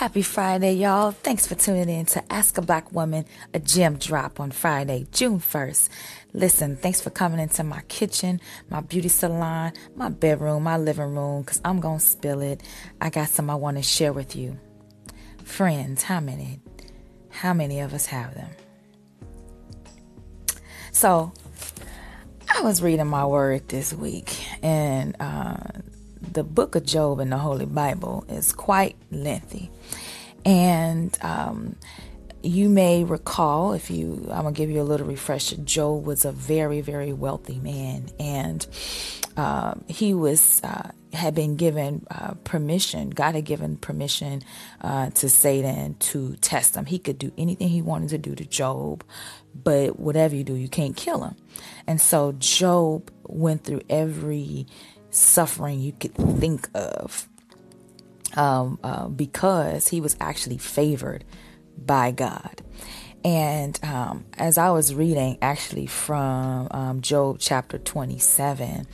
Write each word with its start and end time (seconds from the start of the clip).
Happy 0.00 0.22
Friday, 0.22 0.72
y'all. 0.72 1.10
Thanks 1.10 1.46
for 1.46 1.54
tuning 1.54 1.90
in 1.90 2.06
to 2.06 2.32
Ask 2.32 2.56
a 2.56 2.62
Black 2.62 2.90
Woman, 2.90 3.26
a 3.52 3.58
gem 3.58 3.98
drop 3.98 4.40
on 4.40 4.50
Friday, 4.50 5.06
June 5.12 5.38
1st. 5.38 5.90
Listen, 6.32 6.74
thanks 6.74 7.02
for 7.02 7.10
coming 7.10 7.38
into 7.38 7.62
my 7.64 7.82
kitchen, 7.82 8.40
my 8.70 8.80
beauty 8.80 9.10
salon, 9.10 9.74
my 9.94 10.08
bedroom, 10.08 10.62
my 10.62 10.78
living 10.78 11.14
room, 11.14 11.42
because 11.42 11.60
I'm 11.66 11.80
going 11.80 11.98
to 11.98 12.04
spill 12.04 12.40
it. 12.40 12.62
I 12.98 13.10
got 13.10 13.28
some 13.28 13.50
I 13.50 13.56
want 13.56 13.76
to 13.76 13.82
share 13.82 14.14
with 14.14 14.34
you. 14.34 14.58
Friends, 15.44 16.02
how 16.04 16.20
many? 16.20 16.60
How 17.28 17.52
many 17.52 17.80
of 17.80 17.92
us 17.92 18.06
have 18.06 18.34
them? 18.34 18.48
So, 20.92 21.30
I 22.48 22.62
was 22.62 22.80
reading 22.80 23.06
my 23.06 23.26
word 23.26 23.68
this 23.68 23.92
week, 23.92 24.34
and 24.64 25.14
uh, 25.20 25.58
the 26.30 26.44
book 26.44 26.74
of 26.74 26.84
Job 26.84 27.20
in 27.20 27.30
the 27.30 27.38
Holy 27.38 27.66
Bible 27.66 28.24
is 28.28 28.52
quite 28.52 28.96
lengthy. 29.10 29.70
And 30.44 31.16
um, 31.22 31.76
you 32.42 32.68
may 32.68 33.04
recall, 33.04 33.72
if 33.72 33.90
you, 33.90 34.26
I'm 34.30 34.44
gonna 34.44 34.52
give 34.52 34.70
you 34.70 34.80
a 34.80 34.84
little 34.84 35.06
refresher. 35.06 35.56
Job 35.56 36.06
was 36.06 36.24
a 36.24 36.32
very, 36.32 36.80
very 36.80 37.12
wealthy 37.12 37.58
man, 37.58 38.06
and 38.18 38.66
uh, 39.36 39.74
he 39.86 40.14
was 40.14 40.62
uh, 40.64 40.90
had 41.12 41.34
been 41.34 41.56
given 41.56 42.06
uh, 42.10 42.34
permission. 42.44 43.10
God 43.10 43.34
had 43.34 43.44
given 43.44 43.76
permission 43.76 44.42
uh, 44.80 45.10
to 45.10 45.28
Satan 45.28 45.94
to 45.94 46.36
test 46.36 46.76
him. 46.76 46.86
He 46.86 46.98
could 46.98 47.18
do 47.18 47.32
anything 47.36 47.68
he 47.68 47.82
wanted 47.82 48.10
to 48.10 48.18
do 48.18 48.34
to 48.34 48.44
Job, 48.44 49.04
but 49.54 49.98
whatever 49.98 50.34
you 50.34 50.44
do, 50.44 50.54
you 50.54 50.68
can't 50.68 50.96
kill 50.96 51.24
him. 51.24 51.36
And 51.86 52.00
so 52.00 52.32
Job 52.38 53.10
went 53.24 53.64
through 53.64 53.82
every 53.90 54.66
suffering 55.10 55.80
you 55.80 55.92
could 55.92 56.14
think 56.14 56.68
of 56.74 57.28
um, 58.36 58.78
uh, 58.82 59.08
because 59.08 59.88
he 59.88 60.00
was 60.00 60.16
actually 60.20 60.58
favored 60.58 61.24
by 61.76 62.10
God. 62.10 62.62
And 63.24 63.78
um, 63.84 64.24
as 64.38 64.56
I 64.56 64.70
was 64.70 64.94
reading, 64.94 65.38
actually 65.42 65.86
from 65.86 66.68
um, 66.70 67.00
Job 67.02 67.36
chapter 67.38 67.78
27, 67.78 68.86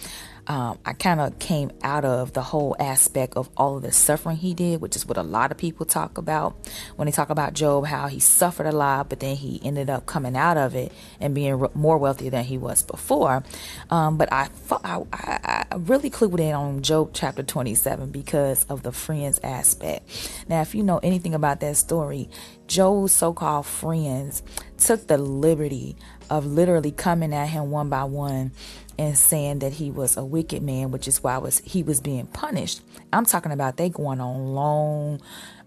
um, 0.48 0.78
I 0.84 0.92
kind 0.92 1.20
of 1.20 1.38
came 1.38 1.72
out 1.82 2.04
of 2.04 2.32
the 2.32 2.42
whole 2.42 2.76
aspect 2.78 3.36
of 3.36 3.50
all 3.56 3.76
of 3.76 3.82
the 3.82 3.92
suffering 3.92 4.36
he 4.36 4.54
did, 4.54 4.80
which 4.80 4.94
is 4.94 5.04
what 5.04 5.16
a 5.16 5.22
lot 5.22 5.50
of 5.50 5.58
people 5.58 5.86
talk 5.86 6.18
about 6.18 6.56
when 6.96 7.06
they 7.06 7.12
talk 7.12 7.30
about 7.30 7.54
Job, 7.54 7.86
how 7.86 8.06
he 8.06 8.20
suffered 8.20 8.66
a 8.66 8.72
lot, 8.72 9.08
but 9.08 9.20
then 9.20 9.36
he 9.36 9.60
ended 9.64 9.90
up 9.90 10.06
coming 10.06 10.36
out 10.36 10.56
of 10.56 10.74
it 10.74 10.92
and 11.20 11.34
being 11.34 11.58
re- 11.58 11.68
more 11.74 11.98
wealthy 11.98 12.28
than 12.28 12.44
he 12.44 12.58
was 12.58 12.82
before. 12.82 13.42
Um, 13.90 14.16
but 14.16 14.32
I, 14.32 14.48
I, 14.70 15.02
I 15.12 15.74
really 15.76 16.10
clued 16.10 16.38
in 16.38 16.54
on 16.54 16.82
Job 16.82 17.10
chapter 17.12 17.42
27 17.42 18.10
because 18.10 18.64
of 18.64 18.82
the 18.82 18.92
friends 18.92 19.40
aspect. 19.42 20.08
Now, 20.48 20.60
if 20.60 20.74
you 20.74 20.82
know 20.84 20.98
anything 21.02 21.34
about 21.34 21.60
that 21.60 21.76
story, 21.76 22.28
Job's 22.68 23.12
so 23.12 23.32
called 23.32 23.66
friends 23.66 24.42
took 24.78 25.06
the 25.06 25.18
liberty 25.18 25.96
of 26.30 26.46
literally 26.46 26.90
coming 26.90 27.32
at 27.32 27.48
him 27.48 27.70
one 27.70 27.88
by 27.88 28.04
one 28.04 28.52
and 28.98 29.16
saying 29.16 29.60
that 29.60 29.74
he 29.74 29.90
was 29.90 30.16
a 30.16 30.24
wicked 30.24 30.62
man, 30.62 30.90
which 30.90 31.06
is 31.06 31.22
why 31.22 31.38
was 31.38 31.58
he 31.60 31.82
was 31.82 32.00
being 32.00 32.26
punished. 32.26 32.82
I'm 33.12 33.26
talking 33.26 33.52
about 33.52 33.76
they 33.76 33.88
going 33.88 34.20
on 34.20 34.46
long 34.54 35.20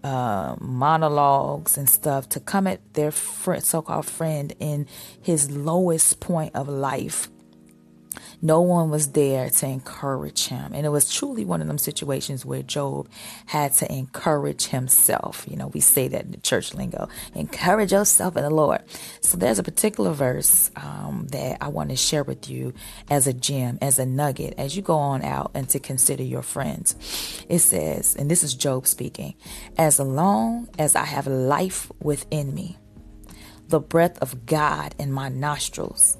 uh, 0.04 0.56
monologues 0.60 1.78
and 1.78 1.90
stuff 1.90 2.30
to 2.30 2.40
come 2.40 2.68
at 2.68 2.80
their 2.94 3.12
friend, 3.12 3.64
so-called 3.64 4.06
friend 4.06 4.54
in 4.60 4.88
his 5.22 5.52
lowest 5.52 6.20
point 6.20 6.56
of 6.56 6.68
life 6.68 7.30
no 8.42 8.62
one 8.62 8.90
was 8.90 9.12
there 9.12 9.50
to 9.50 9.66
encourage 9.66 10.48
him. 10.48 10.72
And 10.74 10.86
it 10.86 10.90
was 10.90 11.12
truly 11.12 11.46
one 11.46 11.62
of 11.62 11.68
them 11.68 11.78
situations 11.78 12.46
where 12.46 12.62
Job 12.62 13.10
had 13.46 13.74
to 13.76 13.92
encourage 13.92 14.68
himself. 14.68 15.46
You 15.48 15.58
know, 15.58 15.68
we 15.68 15.80
say 15.80 16.08
that 16.08 16.26
in 16.26 16.32
the 16.32 16.38
church 16.38 16.74
lingo 16.74 17.10
encourage 17.36 17.92
yourself 17.92 18.38
in 18.38 18.44
the 18.44 18.50
Lord. 18.50 18.82
So 19.22 19.38
there's 19.38 19.60
a 19.60 19.64
particular 19.64 20.12
verse 20.12 20.72
um, 20.76 21.28
that 21.32 21.58
I 21.62 21.68
want 21.70 21.90
to 21.90 21.96
share 21.96 22.24
with 22.24 22.50
you 22.50 22.74
as 23.10 23.28
a 23.28 23.34
gem, 23.34 23.78
as 23.82 24.00
a 24.00 24.06
nugget, 24.06 24.56
as 24.58 24.76
you 24.76 24.82
go 24.82 24.96
on 24.96 25.24
out 25.24 25.52
and 25.54 25.70
to 25.70 25.80
consider 25.80 26.24
your 26.24 26.42
friends. 26.42 26.96
It 27.50 27.60
says, 27.60 28.16
and 28.16 28.30
this 28.30 28.44
is 28.44 28.54
Job 28.54 28.88
speaking, 28.88 29.36
as 29.78 30.00
long 30.00 30.70
as 30.78 30.96
I 30.96 31.06
have 31.06 31.28
life 31.28 31.92
within 32.02 32.54
me, 32.54 32.78
the 33.68 33.80
breath 33.80 34.18
of 34.20 34.46
God 34.46 34.96
in 34.98 35.12
my 35.12 35.30
nostrils, 35.30 36.18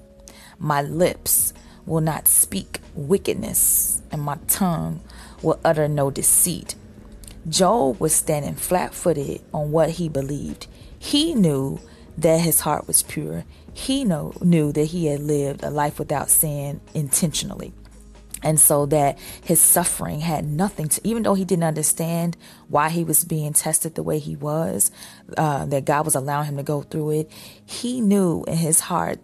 my 0.60 0.82
lips 0.82 1.54
will 1.86 2.02
not 2.02 2.28
speak 2.28 2.80
wickedness, 2.94 4.02
and 4.12 4.22
my 4.22 4.38
tongue 4.48 5.02
will 5.42 5.60
utter 5.64 5.88
no 5.88 6.12
deceit. 6.12 6.76
Job 7.48 8.00
was 8.00 8.14
standing 8.14 8.56
flat 8.56 8.94
footed 8.94 9.42
on 9.54 9.72
what 9.72 9.92
he 9.92 10.10
believed. 10.10 10.68
He 10.98 11.34
knew 11.34 11.80
that 12.18 12.42
his 12.42 12.62
heart 12.62 12.88
was 12.88 13.04
pure. 13.04 13.46
He 13.74 14.04
know, 14.04 14.34
knew 14.42 14.72
that 14.74 14.86
he 14.86 15.06
had 15.06 15.22
lived 15.22 15.64
a 15.64 15.70
life 15.70 16.00
without 16.00 16.30
sin 16.30 16.82
intentionally 16.94 17.74
and 18.42 18.60
so 18.60 18.86
that 18.86 19.18
his 19.44 19.60
suffering 19.60 20.22
had 20.22 20.46
nothing 20.46 20.88
to 20.88 21.02
even 21.04 21.24
though 21.24 21.34
he 21.34 21.46
didn't 21.46 21.64
understand 21.64 22.38
why 22.68 22.90
he 22.90 23.04
was 23.04 23.26
being 23.26 23.54
tested 23.54 23.96
the 23.96 24.04
way 24.04 24.20
he 24.20 24.36
was 24.36 24.92
uh, 25.38 25.66
that 25.66 25.86
god 25.86 26.06
was 26.06 26.16
allowing 26.16 26.46
him 26.46 26.58
to 26.58 26.64
go 26.64 26.82
through 26.82 27.12
it 27.12 27.32
he 27.66 28.02
knew 28.02 28.44
in 28.48 28.58
his 28.58 28.82
heart 28.82 29.20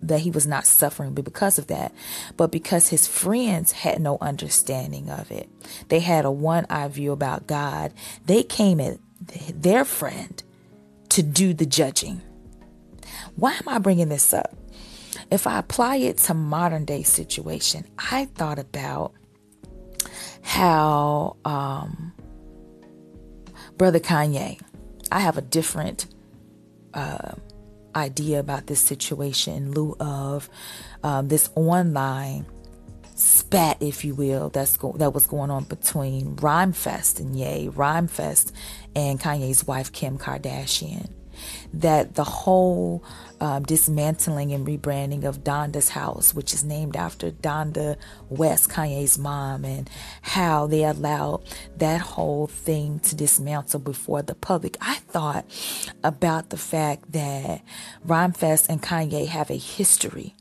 that 0.00 0.20
he 0.20 0.30
was 0.30 0.46
not 0.46 0.66
suffering 0.66 1.12
because 1.14 1.58
of 1.58 1.66
that. 1.66 1.92
But 2.36 2.50
because 2.50 2.88
his 2.88 3.06
friends 3.06 3.72
had 3.72 4.00
no 4.00 4.18
understanding 4.20 5.10
of 5.10 5.30
it 5.30 5.48
they 5.88 6.00
had 6.00 6.24
a 6.24 6.30
one-eye 6.30 6.88
view 6.88 7.12
about 7.12 7.46
god 7.46 7.92
they 8.26 8.42
came 8.42 8.80
at 8.80 8.98
their 9.54 9.84
friend 9.84 10.42
to 11.10 11.22
do 11.22 11.54
the 11.54 11.66
judging. 11.66 12.20
Why 13.36 13.52
am 13.52 13.68
i 13.68 13.78
bringing 13.78 14.08
this 14.08 14.32
up 14.32 14.56
if 15.30 15.46
I 15.46 15.58
apply 15.58 15.96
it 15.96 16.18
to 16.18 16.34
modern 16.34 16.84
day 16.84 17.02
situation, 17.02 17.86
I 17.98 18.26
thought 18.26 18.58
about 18.58 19.12
how 20.42 21.36
um, 21.44 22.12
Brother 23.76 24.00
Kanye, 24.00 24.60
I 25.10 25.20
have 25.20 25.38
a 25.38 25.42
different 25.42 26.06
uh, 26.94 27.32
idea 27.94 28.40
about 28.40 28.66
this 28.66 28.80
situation 28.80 29.54
in 29.54 29.72
lieu 29.72 29.96
of 30.00 30.48
um, 31.02 31.28
this 31.28 31.50
online 31.54 32.46
spat, 33.14 33.76
if 33.80 34.04
you 34.04 34.14
will, 34.14 34.48
that's 34.48 34.76
go- 34.76 34.96
that 34.98 35.14
was 35.14 35.26
going 35.26 35.50
on 35.50 35.64
between 35.64 36.36
Rhymefest 36.36 37.20
and 37.20 37.36
Ye, 37.36 37.68
Rhymefest 37.68 38.52
and 38.96 39.20
Kanye's 39.20 39.66
wife 39.66 39.92
Kim 39.92 40.18
Kardashian 40.18 41.10
that 41.72 42.14
the 42.14 42.24
whole 42.24 43.04
um, 43.40 43.64
dismantling 43.64 44.52
and 44.52 44.66
rebranding 44.66 45.24
of 45.24 45.42
Donda's 45.42 45.90
house, 45.90 46.32
which 46.32 46.54
is 46.54 46.62
named 46.62 46.96
after 46.96 47.30
Donda 47.30 47.96
West, 48.28 48.70
Kanye's 48.70 49.18
mom, 49.18 49.64
and 49.64 49.90
how 50.22 50.66
they 50.66 50.84
allowed 50.84 51.42
that 51.76 52.00
whole 52.00 52.46
thing 52.46 53.00
to 53.00 53.16
dismantle 53.16 53.80
before 53.80 54.22
the 54.22 54.36
public. 54.36 54.76
I 54.80 54.94
thought 54.94 55.44
about 56.04 56.50
the 56.50 56.56
fact 56.56 57.12
that 57.12 57.62
Rhymefest 58.06 58.68
and 58.68 58.80
Kanye 58.80 59.26
have 59.26 59.50
a 59.50 59.56
history 59.56 60.34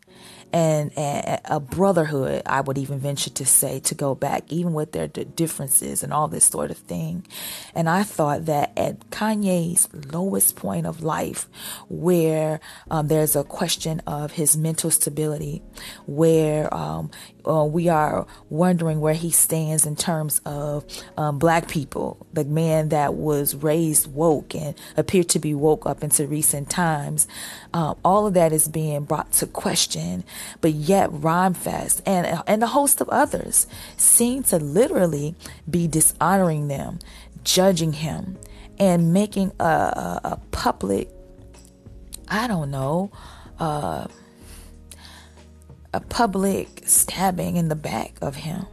and, 0.53 0.97
and, 0.97 1.41
a 1.45 1.59
brotherhood, 1.59 2.41
I 2.45 2.61
would 2.61 2.77
even 2.77 2.99
venture 2.99 3.29
to 3.31 3.45
say, 3.45 3.79
to 3.81 3.95
go 3.95 4.15
back, 4.15 4.43
even 4.51 4.73
with 4.73 4.91
their 4.91 5.07
differences 5.07 6.03
and 6.03 6.13
all 6.13 6.27
this 6.27 6.45
sort 6.45 6.71
of 6.71 6.77
thing. 6.77 7.25
And 7.73 7.89
I 7.89 8.03
thought 8.03 8.45
that 8.45 8.71
at 8.77 9.09
Kanye's 9.09 9.87
lowest 10.11 10.55
point 10.55 10.85
of 10.85 11.03
life, 11.03 11.47
where 11.89 12.59
um, 12.89 13.07
there's 13.07 13.35
a 13.35 13.43
question 13.43 14.01
of 14.05 14.33
his 14.33 14.57
mental 14.57 14.91
stability, 14.91 15.61
where 16.05 16.73
um, 16.73 17.11
uh, 17.47 17.65
we 17.65 17.89
are 17.89 18.25
wondering 18.49 18.99
where 18.99 19.13
he 19.13 19.31
stands 19.31 19.85
in 19.85 19.95
terms 19.95 20.41
of 20.45 20.85
um, 21.17 21.39
black 21.39 21.67
people, 21.67 22.25
the 22.33 22.45
man 22.45 22.89
that 22.89 23.15
was 23.15 23.55
raised 23.55 24.11
woke 24.13 24.55
and 24.55 24.75
appeared 24.97 25.29
to 25.29 25.39
be 25.39 25.53
woke 25.53 25.85
up 25.85 26.03
into 26.03 26.27
recent 26.27 26.69
times. 26.69 27.27
Um, 27.73 27.97
all 28.03 28.27
of 28.27 28.33
that 28.33 28.51
is 28.51 28.67
being 28.67 29.03
brought 29.03 29.31
to 29.33 29.47
question, 29.47 30.23
but 30.61 30.73
yet 30.73 31.09
Rhymefest 31.09 32.01
and 32.05 32.41
and 32.47 32.63
a 32.63 32.67
host 32.67 33.01
of 33.01 33.09
others 33.09 33.67
seem 33.97 34.43
to 34.43 34.57
literally 34.57 35.35
be 35.69 35.87
dishonoring 35.87 36.67
them, 36.67 36.99
judging 37.43 37.93
him, 37.93 38.37
and 38.79 39.13
making 39.13 39.51
a, 39.59 39.63
a, 39.63 40.21
a 40.23 40.39
public, 40.51 41.09
I 42.27 42.47
don't 42.47 42.71
know. 42.71 43.11
Uh, 43.59 44.07
a 45.93 45.99
public 45.99 46.83
stabbing 46.85 47.57
in 47.57 47.69
the 47.69 47.75
back 47.75 48.15
of 48.21 48.35
him. 48.35 48.65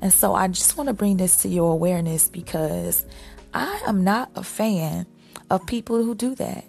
And 0.00 0.12
so 0.12 0.34
I 0.34 0.48
just 0.48 0.76
want 0.76 0.88
to 0.88 0.94
bring 0.94 1.16
this 1.16 1.42
to 1.42 1.48
your 1.48 1.72
awareness 1.72 2.28
because 2.28 3.04
I 3.54 3.82
am 3.86 4.04
not 4.04 4.30
a 4.34 4.42
fan 4.42 5.06
of 5.50 5.66
people 5.66 6.02
who 6.02 6.14
do 6.14 6.34
that. 6.34 6.64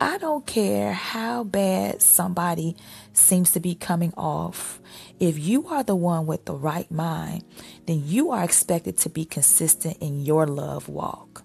I 0.00 0.18
don't 0.18 0.44
care 0.44 0.92
how 0.92 1.44
bad 1.44 2.02
somebody 2.02 2.76
seems 3.12 3.52
to 3.52 3.60
be 3.60 3.74
coming 3.74 4.12
off. 4.16 4.80
If 5.20 5.38
you 5.38 5.68
are 5.68 5.84
the 5.84 5.94
one 5.94 6.26
with 6.26 6.44
the 6.44 6.54
right 6.54 6.90
mind, 6.90 7.44
then 7.86 8.02
you 8.04 8.30
are 8.30 8.42
expected 8.42 8.98
to 8.98 9.08
be 9.08 9.24
consistent 9.24 9.98
in 10.00 10.24
your 10.24 10.46
love 10.46 10.88
walk. 10.88 11.43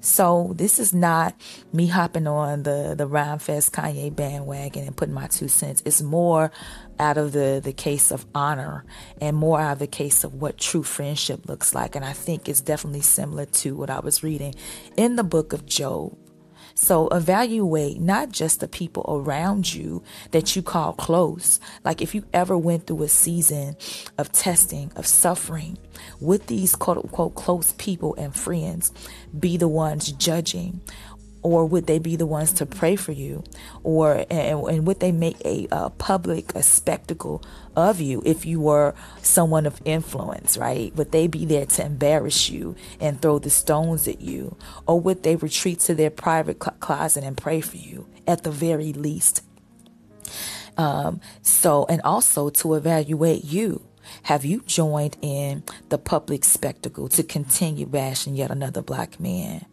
So 0.00 0.52
this 0.56 0.78
is 0.78 0.94
not 0.94 1.34
me 1.72 1.86
hopping 1.86 2.26
on 2.26 2.62
the 2.62 2.94
the 2.96 3.06
Rhymefest 3.06 3.70
Kanye 3.70 4.14
bandwagon 4.14 4.86
and 4.86 4.96
putting 4.96 5.14
my 5.14 5.26
two 5.26 5.48
cents. 5.48 5.82
It's 5.84 6.00
more 6.00 6.50
out 6.98 7.18
of 7.18 7.32
the 7.32 7.60
the 7.62 7.72
case 7.72 8.10
of 8.10 8.26
honor 8.34 8.84
and 9.20 9.36
more 9.36 9.60
out 9.60 9.74
of 9.74 9.78
the 9.78 9.86
case 9.86 10.24
of 10.24 10.34
what 10.34 10.56
true 10.56 10.82
friendship 10.82 11.48
looks 11.48 11.74
like. 11.74 11.96
And 11.96 12.04
I 12.04 12.14
think 12.14 12.48
it's 12.48 12.62
definitely 12.62 13.02
similar 13.02 13.44
to 13.46 13.76
what 13.76 13.90
I 13.90 14.00
was 14.00 14.22
reading 14.22 14.54
in 14.96 15.16
the 15.16 15.24
book 15.24 15.52
of 15.52 15.66
Job. 15.66 16.16
So 16.74 17.08
evaluate 17.08 18.00
not 18.00 18.30
just 18.30 18.60
the 18.60 18.68
people 18.68 19.04
around 19.08 19.74
you 19.74 20.02
that 20.30 20.54
you 20.56 20.62
call 20.62 20.92
close. 20.92 21.60
Like 21.84 22.00
if 22.00 22.14
you 22.14 22.24
ever 22.32 22.56
went 22.56 22.86
through 22.86 23.02
a 23.02 23.08
season 23.08 23.76
of 24.18 24.32
testing, 24.32 24.92
of 24.96 25.06
suffering 25.06 25.78
with 26.20 26.46
these 26.46 26.74
quote 26.74 26.98
unquote 26.98 27.34
close 27.34 27.72
people 27.72 28.14
and 28.16 28.34
friends, 28.34 28.92
be 29.38 29.56
the 29.56 29.68
ones 29.68 30.12
judging 30.12 30.80
or 31.42 31.64
would 31.64 31.86
they 31.86 31.98
be 31.98 32.16
the 32.16 32.26
ones 32.26 32.52
to 32.52 32.66
pray 32.66 32.96
for 32.96 33.12
you? 33.12 33.42
Or 33.82 34.24
and, 34.30 34.60
and 34.68 34.86
would 34.86 35.00
they 35.00 35.12
make 35.12 35.40
a, 35.44 35.66
a, 35.70 35.90
public 35.90 36.54
a 36.54 36.62
spectacle 36.62 37.42
of 37.76 38.00
you 38.00 38.22
if 38.26 38.44
you 38.44 38.60
were 38.60 38.94
someone 39.22 39.66
of 39.66 39.80
influence 39.84 40.58
right? 40.58 40.94
Would 40.96 41.12
they 41.12 41.26
be 41.26 41.46
there 41.46 41.66
to 41.66 41.84
embarrass 41.84 42.50
you 42.50 42.76
and 43.00 43.20
throw 43.20 43.38
the 43.38 43.50
stones 43.50 44.06
at 44.06 44.20
you? 44.20 44.56
Or 44.86 45.00
would 45.00 45.22
they 45.22 45.36
retreat 45.36 45.80
to 45.80 45.94
their 45.94 46.10
private 46.10 46.58
closet 46.58 47.24
and 47.24 47.36
pray 47.36 47.60
for 47.60 47.76
you 47.76 48.08
at 48.26 48.44
the 48.44 48.50
very 48.50 48.92
least? 48.92 49.42
Um, 50.76 51.20
so 51.42 51.86
and 51.88 52.00
also 52.02 52.50
to 52.50 52.74
evaluate 52.74 53.44
you. 53.44 53.86
Have 54.24 54.44
you 54.44 54.62
joined 54.66 55.16
in 55.22 55.62
the 55.88 55.98
public 55.98 56.44
spectacle 56.44 57.08
to 57.10 57.22
continue 57.22 57.86
bashing 57.86 58.34
yet 58.34 58.50
another 58.50 58.82
black 58.82 59.20
man? 59.20 59.66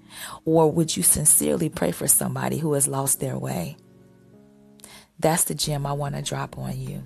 Or 0.46 0.72
would 0.72 0.96
you 0.96 1.04
sincerely 1.04 1.70
pray 1.70 1.92
for 1.92 2.08
somebody 2.08 2.58
who 2.58 2.74
has 2.74 2.88
lost 2.88 3.20
their 3.20 3.38
way? 3.38 3.78
That's 5.20 5.46
the 5.46 5.56
gem 5.56 5.86
I 5.86 5.94
want 5.94 6.16
to 6.16 6.22
drop 6.22 6.58
on 6.58 6.80
you. 6.80 7.04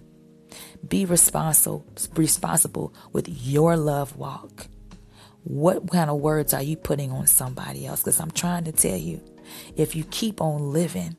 Be 0.88 1.06
responsible 1.06 1.86
responsible 2.16 2.94
with 3.14 3.30
your 3.30 3.78
love 3.78 4.18
walk. 4.18 4.68
What 5.44 5.90
kind 5.90 6.10
of 6.10 6.20
words 6.20 6.54
are 6.54 6.62
you 6.62 6.76
putting 6.76 7.12
on 7.12 7.28
somebody 7.28 7.86
else? 7.86 8.02
Because 8.02 8.20
I'm 8.20 8.32
trying 8.32 8.66
to 8.66 8.72
tell 8.72 8.98
you, 8.98 9.22
if 9.76 9.96
you 9.96 10.04
keep 10.06 10.42
on 10.42 10.72
living, 10.72 11.18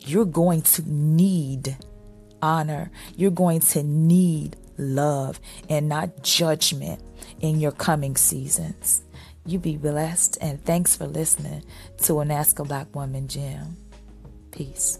you're 0.00 0.24
going 0.24 0.62
to 0.62 0.82
need 0.88 1.76
honor. 2.40 2.90
You're 3.16 3.30
going 3.30 3.60
to 3.60 3.82
need 3.82 4.56
love 4.78 5.40
and 5.68 5.88
not 5.88 6.22
judgment 6.22 7.02
in 7.40 7.60
your 7.60 7.72
coming 7.72 8.16
seasons. 8.16 9.02
You 9.46 9.60
be 9.60 9.76
blessed 9.76 10.38
and 10.40 10.62
thanks 10.64 10.96
for 10.96 11.06
listening 11.06 11.62
to 12.02 12.18
an 12.18 12.32
Ask 12.32 12.58
a 12.58 12.64
Black 12.64 12.92
Woman 12.96 13.28
Gem. 13.28 13.76
Peace. 14.50 14.98